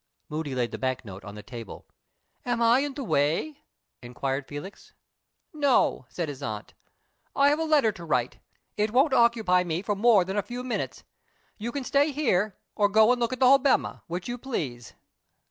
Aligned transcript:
Moody 0.29 0.55
laid 0.55 0.71
the 0.71 0.79
bank 0.79 1.05
note 1.05 1.23
on 1.23 1.35
the 1.35 1.43
table. 1.43 1.85
"Am 2.43 2.59
I 2.59 2.79
in 2.79 2.95
the 2.95 3.03
way?" 3.03 3.61
inquired 4.01 4.47
Felix. 4.47 4.93
"No," 5.53 6.07
said 6.09 6.27
his 6.27 6.41
aunt. 6.41 6.73
"I 7.35 7.49
have 7.49 7.59
a 7.59 7.65
letter 7.65 7.91
to 7.91 8.03
write; 8.03 8.39
it 8.77 8.89
won't 8.89 9.13
occupy 9.13 9.63
me 9.63 9.83
for 9.83 9.93
more 9.95 10.25
than 10.25 10.37
a 10.37 10.41
few 10.41 10.63
minutes. 10.63 11.03
You 11.59 11.71
can 11.71 11.83
stay 11.83 12.11
here, 12.11 12.57
or 12.75 12.89
go 12.89 13.11
and 13.11 13.21
look 13.21 13.31
at 13.31 13.39
the 13.39 13.45
Hobbema, 13.45 14.01
which 14.07 14.27
you 14.27 14.39
please." 14.39 14.95